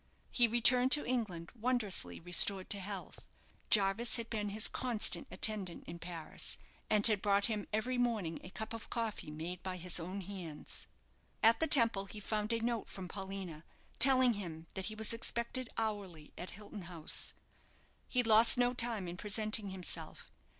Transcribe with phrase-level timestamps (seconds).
[0.31, 3.27] He returned to England wondrously restored to health.
[3.69, 6.57] Jarvis had been his constant attendant in Paris,
[6.89, 10.87] and had brought him every morning a cup of coffee made by his own hands.
[11.43, 13.63] At the Temple, he found a note from Paulina,
[13.99, 17.35] telling him that he was expected hourly at Hilton House.
[18.09, 20.31] He lost no time in presenting himself.